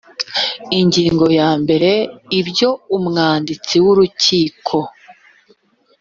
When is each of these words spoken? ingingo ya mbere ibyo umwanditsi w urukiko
ingingo 0.79 1.25
ya 1.39 1.49
mbere 1.61 1.89
ibyo 2.39 2.69
umwanditsi 2.97 3.75
w 3.83 3.85
urukiko 3.91 4.77